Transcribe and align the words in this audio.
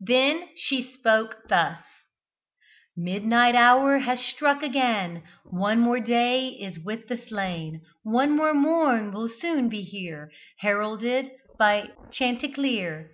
Then 0.00 0.48
she 0.56 0.82
spoke 0.94 1.40
thus: 1.50 1.76
"Midnight 2.96 3.54
hour 3.54 3.98
has 3.98 4.18
struck 4.18 4.62
again, 4.62 5.22
One 5.44 5.78
more 5.78 6.00
day 6.00 6.48
is 6.58 6.78
with 6.82 7.06
the 7.06 7.18
slain: 7.18 7.82
One 8.02 8.30
more 8.34 8.54
morn 8.54 9.12
will 9.12 9.28
soon 9.28 9.68
be 9.68 9.82
here, 9.82 10.30
Heralded 10.60 11.32
by 11.58 11.90
chanticleer. 12.10 13.10